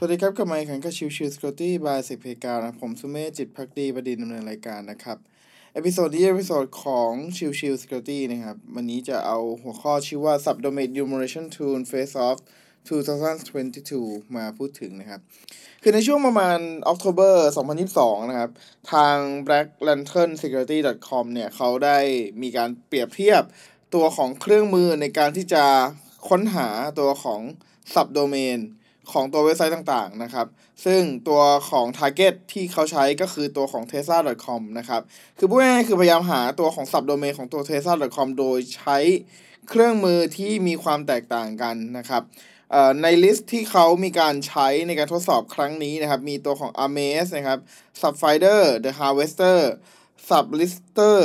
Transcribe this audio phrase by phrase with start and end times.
[0.00, 5.18] สวัสดีครับกับไมค์ขันกับชิวชิวสกอตตี้บายสิบเพกานะผมสุเมธจิตพักดีประดินดำเนินรายการนะครับ
[5.74, 12.38] เอพิโซดนี้เอพิโซดของชิวชิวสกอตตี้นะครับ วันนี้จะเอาหัวข้อชื่อว่า Subdomain Enumeration Tool Face Off
[13.60, 15.20] 2022 มาพูดถึงนะครับ
[15.82, 16.58] คือในช่วงประมาณ
[16.92, 17.34] October
[17.82, 18.50] 2022 นะครับ
[18.92, 20.78] ทาง Black Lantern Security
[21.08, 21.98] com เนี่ยเขาได้
[22.42, 23.42] มีการเปรียบเทียบ
[23.94, 25.64] ตัวของเครื่องมือในการที่จะ
[26.28, 27.40] ค้นหาตัวของ
[27.94, 28.60] subdomain
[29.12, 30.46] ของตัวเว็บไซต์ต่างๆนะครับ
[30.84, 31.40] ซึ่งตัว
[31.70, 35.02] ของ target ที่เขาใช้ก็คือตัวของ tesla.com นะครับ
[35.38, 38.98] คือพูดง่ายๆคือพยายามหาตัวของ subdomain ของตัว tesla.com โดยใช้
[39.68, 42.22] เครื่องมือที่มีความแตกต่างกันนะครับ
[43.02, 47.58] ในลิสต์ที่เขามีการใช้ในการทดสอบครั้งนี้นะครับ มีตัวของ Amaze นะครับ
[48.00, 49.58] Subfinder The Harvester
[50.28, 51.18] Sublister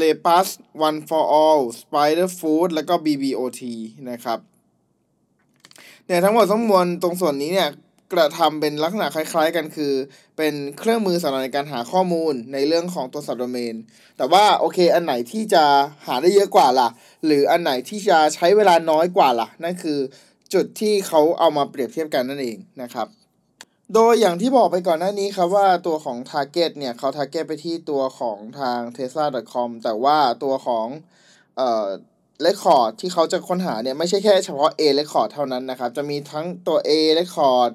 [0.00, 0.48] Lepus
[0.86, 3.62] One for All Spider Food แล้วก็ BBOT
[4.10, 4.38] นะครับ
[6.06, 7.70] เนี่ยทั้งหมดทั้งมวลตรงส่วนนี้เนี่ย
[8.12, 9.92] กระทำเป็นลักษณะคล้าย ๆ กันคือ
[10.36, 13.74] เป็นเครื่องมือสำหรับในการหาข้อมูลในเรื่องของตัวสับโดเมน
[14.16, 15.64] แต่ว่าโอเค อันไหนที่จะ
[16.06, 16.88] หาได้เยอะกว่าล่ะ
[17.26, 19.98] หรืออันไหนที่จะใช้เวลาน้อยกว่าล่ะ นั่นคือ
[20.54, 23.06] จุดที่เขาเอามาเปรียบเทียบกันนั่นเองนะครับ
[23.94, 30.86] โดยอย่างที่บอกไปก่อนหน้านี้ครับว่าตัวของ Target เนี่ยเขา Target ไปที่ตัวของทาง tesla.com แต่ว่าตัวของ
[31.56, 31.86] เอ่อ
[32.42, 37.70] เรคคอร์ดที่เขาจะค้นหาเนี่ย ไม่ใช่แค่เฉพาะ A record เท่านั้นนะครับ จะมีทั้งตัว A record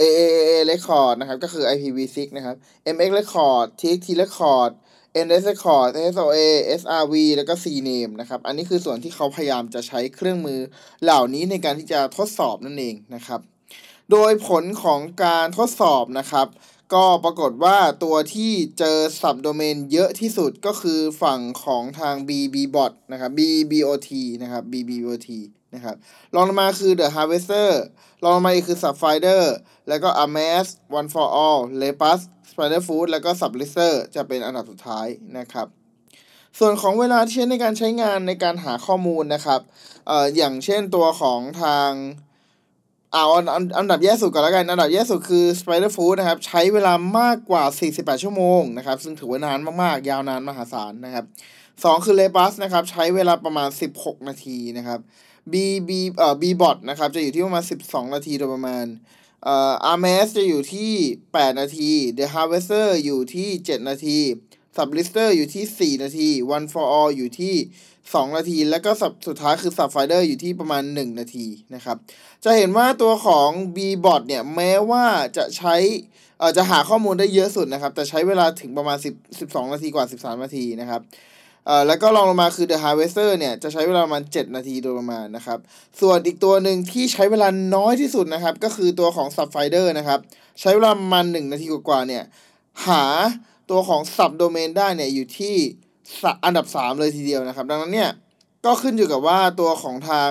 [0.00, 2.56] A A A record นะครับ ก็คือ IPv6 นะครับ
[2.94, 4.70] MX record TXT record
[5.26, 6.40] NS record SOA
[6.80, 10.60] SRV แล้วก็ CNAME นะครับ อันนี้คือส่วนที่เขาพยายามจะใช้เครื่องมือ
[11.02, 13.40] เหล่านี้ในการที่จะทดสอบนั่นเองนะครับ
[14.10, 16.46] โดยผลของการทดสอบนะครับ
[16.94, 24.10] ก็ปรากฏว่าตัวที่เจอ subdomain เยอะที่สุดก็คือฝั่งของทาง BBBot นะครับ BBOT
[24.42, 25.28] นะครับ BBOT
[25.74, 25.96] นะครับ
[26.34, 27.68] รองลงมาคือ The Harvester
[28.22, 29.42] รองลงมาอีกคือ Subfinder
[29.88, 32.20] แล้วก็ Amaze One for All Lepus
[32.50, 35.06] Spider Food แล้วก็ Sublister จะเป็นอันดับสุดท้าย
[35.38, 35.66] นะครับ
[36.58, 39.60] ส่วนของเวลาที่ใช้ในการใช้งานในการหาข้อมูลนะครับ
[40.06, 41.90] เอ่ออย่างเช่นตัวของทาง
[43.14, 43.26] เอา
[43.78, 47.64] อันดับแย่สุดก่อนแล้วกัน อันดับแย่สุดคือ Spider Food นะครับ ใช้เวลามากกว่า
[47.94, 51.24] 48 ชั่วโมงนะครับ ซึ่งถือว่านานมากๆ ยาวนานมหาศาลนะครับ
[51.84, 55.00] สองคือเลบัสนะครับ ใช้เวลาประมาณ 16 นาทีนะครับ
[55.52, 55.54] B
[55.88, 58.84] B เอ่อ B bot นะครับ จะอยู่ที่ประมาณ 12 นาทีโดยประมาณ
[59.44, 60.92] เอ่อ RMS จะอยู่ที่
[61.28, 64.18] 8 นาที The Harvester อยู่ที่ 7 นาที
[64.76, 67.54] Sublister อยู่ที่ 4 นาที One for All อยู่ที่
[67.94, 71.96] 2 นาที แล้วก็สับสุดท้ายคือ Subfinder อยู่ที่ประมาณ 1 นาทีนะครับ
[72.44, 75.04] จะเห็นว่าตัวของ Bbot เนี่ย แม้ว่า
[75.36, 75.76] จะใช้
[76.38, 81.02] เอ่อจะหาข้อมูลได้เยอะสุดนะครับ แต่ใช้เวลาถึงประมาณ 10 12 นาทีกว่า 13 นาทีนะครับ
[81.66, 85.58] เอ่อแล้วก็ลองลงมาคือ The Harvester เนี่ย จะใช้เวลาประมาณ 7 นาทีโดยประมาณนะครับ
[86.00, 90.20] ส่วนอีกตัวหนึ่งที่ใช้เวลาน้อยที่สุดนะครับ ก็คือตัวของ Subfinder นะครับ
[90.60, 92.22] ใช้เวลาประมาณ 1 นาทีกว่าๆเนี่ย
[92.86, 93.04] หา
[93.70, 95.56] ตัวของ subdomain ได้เนี่ยอยู่ที่
[96.44, 98.10] อันดับสามเลยทีเดียวนะครับ ดังนั้นเนี่ย
[98.64, 100.30] ก็ขึ้นอยู่กับว่าตัวของทาง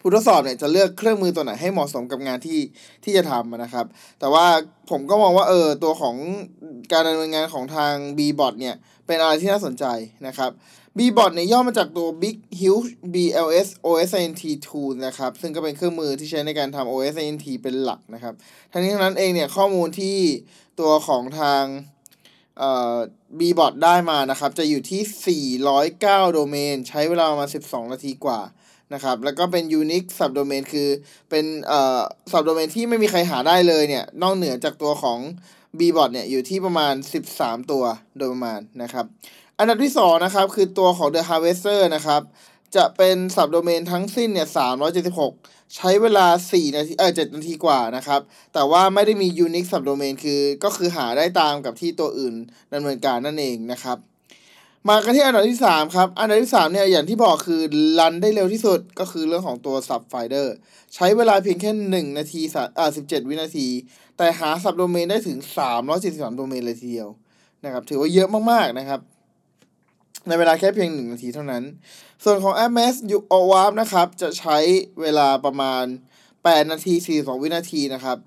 [0.00, 2.60] ผู้ทดสอบเนี่ยจะเลือกเครื่องมือตัวไหนให้เหมาะสมกับงานที่
[3.04, 3.86] ที่จะทำนะครับ
[4.20, 4.46] แต่ว่า
[4.90, 6.16] ผมก็มองว่าเออตัวของ
[6.92, 8.74] การดำเนินงานของทาง Bbot เนี่ย
[9.06, 9.84] เป็นอะไรที่น่าสนใจ
[10.26, 10.50] นะครับ
[10.98, 18.34] Bbot เนี่ยย่อมาจากตัว Big Huge BLS OSINT Tool นะครับ ซึ่งก็เป็นเครื่องมือที่ใช้ในการทำ OSINT เป็นหลักนะครับ
[18.72, 20.16] ทั้งนี้ทั้งนั้นเองเนี่ยข้อมูลที่
[20.80, 21.64] ตัวของทาง
[22.58, 22.96] เอ่อ
[23.40, 28.40] Bbot ได้มานะครับ จะอยู่ที่ 409 โดเมน ใช้เวลามา12 นาทีกว่า
[28.94, 30.88] นะครับ แล้วก็เป็น unique subdomain คือ
[31.30, 32.00] เป็นเอ่อ
[32.32, 35.18] subdomain ที่ไม่มีใครหาได้เลยเนี่ย นอกเหนือจากตัวของ
[35.78, 36.94] Bbot เนี่ย อยู่ที่ประมาณ
[37.32, 37.84] 13 ตัว
[38.16, 39.04] โดยประมาณนะครับ
[39.58, 42.22] อันดับที่2นะครับ คือตัวของ The Harvester นะครับ
[42.76, 44.48] จะเป็น subdomain ทั้งสิ้นเนี่ย
[45.10, 48.20] 376 ใช้เวลา 4 นาที เออ7นาทีกว่านะครับ
[48.54, 52.34] แต่ว่าไม่ได้มี unique subdomain คือ ก็คือหาได้ตามกับที่ตัวอื่น
[52.72, 53.98] ดำเนินการนั่นเองนะครับ
[54.88, 57.60] มากันที่อันดับที่ 3 ครับ อันดับที่ 3 เนี่ย อย่างที่บอกคือ
[57.98, 60.48] รันได้เร็วที่สุดก็คือเรื่องของตัว Subfinder
[60.94, 62.42] ใช้เวลาเพียงแค่ 1 นาที
[62.78, 63.68] อ่า17 วินาที
[64.16, 65.38] แต่หา subdomain ได้ถึง
[65.88, 67.08] 373 โดเมนเลยทีเดียว
[67.64, 69.00] นะครับถือว่าเยอะมากๆนะครับ
[70.28, 71.64] ในเวลาแค่เพียง 1 นาทีเท่านั้น
[72.24, 74.58] ส่วนของ MS u o w a r p นะครับ จะใช้
[75.00, 75.84] เวลาประมาณ
[76.28, 78.18] 8 นาที 42 วินาทีนะครับ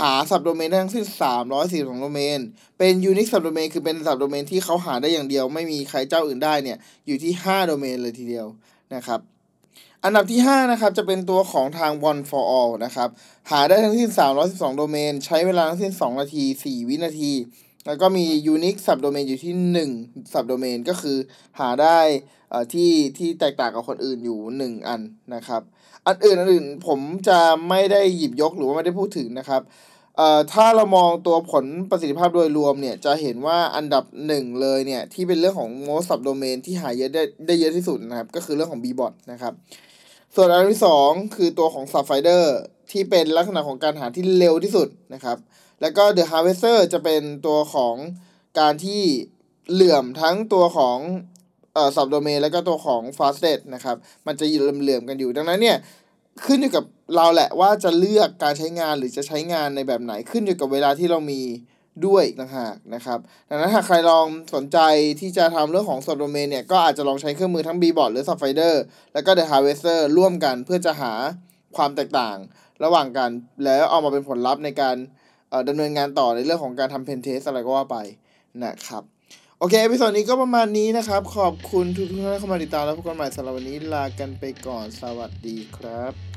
[0.00, 1.06] หาสับโดเมนได้ทั้งสิ้น
[1.52, 2.38] 342โดเมน
[2.78, 8.46] เป็นยูนิคสับโดเมนคือเป็นสับโดเมนที่เขาหาได้อย่างเดียว ไม่มีใครเจ้าอื่นได้เนี่ยอยู่ที่ 5 โดเมนเลยทีเดียว
[8.94, 9.20] นะครับ
[10.04, 13.08] อันดับที่ 5 นะครับ จะเป็นตัวของทาง one for all นะครับ
[13.50, 14.10] หาได้ทั้งสิ้น
[14.44, 17.32] 312 โดเมน ใช้เวลาทั้งสิ้น 2 นาที 4 วินาที
[17.86, 19.52] แล้วก็มี unique subdomain อยู่ที่
[19.92, 21.16] 1 subdomain ก็คือ
[21.58, 21.98] หาได้
[22.72, 25.00] ที่ที่แตกต่างกับคนอื่นอยู่ 1 อัน
[25.34, 25.62] นะครับ
[26.06, 29.62] อันอื่นอันอื่นผมจะไม่ได้หยิบยกหรือว่าไม่ได้พูดถึงนะครับ
[30.52, 39.52] ถ้าเรามองตัวผลประสิทธิภาพโดยรวมเนี่ย จะเห็นว่าอันดับหนึ่งเลยเนี่ย ที่เป็นเรื่องของ most subdomain ที่หาเยอะได้ได้เยอะที่สุดนะครับ ก็คือเรื่องของ bbot นะครับ
[40.34, 42.44] ส่วนอันที่สองคือตัวของ subfinder
[42.90, 45.36] ที่เป็นลักษณะของการหาที่เร็วที่สุดนะครับ
[45.80, 47.94] แล้วก็ the harvester จะเป็นตัวของ
[48.60, 49.02] การที่
[49.72, 50.98] เหลื่อมทั้งตัวของ
[51.74, 53.96] เอ่อ subdomain แล้วก็ตัวของ fastest นะครับ
[54.26, 55.78] มันจะเหลื่อมๆกันอยู่ ดังนั้นเนี่ย
[56.46, 56.84] ขึ้นอยู่กับ
[57.16, 61.42] เราแหละว่าจะเลือกการใช้งานหรือจะใช้งานในแบบไหนขึ้นอยู่กับเวลาที่เรามี
[62.06, 64.78] ด้วยต่างหากนะครับ ดังนั้นหากใครลองสนใจ
[65.20, 68.74] ที่จะทำเรื่องของ subdomain เนี่ย ก็อาจจะลองใช้เครื่องมือทั้ง bbot หรือ subfinder
[69.14, 71.12] แล้วก็ the harvester ร่วมกันเพื่อจะหา
[71.76, 72.36] ความแตกต่าง
[72.84, 73.30] ระหว่างกัน
[73.64, 74.96] แล้วเอามาเป็นผลลัพธ์ในการ
[75.68, 77.96] ดำเนินงานต่อในเรื่องของการทำ pentest อะไรก็ว่าไป
[78.64, 79.02] นะครับ
[79.58, 86.27] โอเค episode นี้ก็ประมาณนี้นะครับ ขอบคุณทุกท่านที่เข้ามาติดตามแล้วพบกันใหม่สำหรับวันนี้ลากันไปก่อนสวัสดีครับ